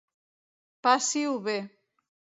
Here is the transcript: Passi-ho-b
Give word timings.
Passi-ho-b 0.81 1.47